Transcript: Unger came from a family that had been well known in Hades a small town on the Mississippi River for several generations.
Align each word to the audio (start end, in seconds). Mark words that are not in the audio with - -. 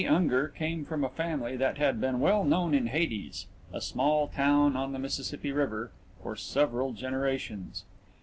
Unger 0.09 0.47
came 0.47 0.83
from 0.83 1.03
a 1.03 1.09
family 1.11 1.55
that 1.57 1.77
had 1.77 2.01
been 2.01 2.19
well 2.19 2.43
known 2.43 2.73
in 2.73 2.87
Hades 2.87 3.45
a 3.71 3.79
small 3.79 4.27
town 4.27 4.75
on 4.75 4.93
the 4.93 4.97
Mississippi 4.97 5.51
River 5.51 5.91
for 6.23 6.35
several 6.35 6.91
generations. 6.91 7.83